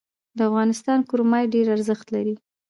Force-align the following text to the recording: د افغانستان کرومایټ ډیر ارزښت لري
د 0.37 0.39
افغانستان 0.49 0.99
کرومایټ 1.09 1.47
ډیر 1.55 1.67
ارزښت 1.75 2.07
لري 2.15 2.35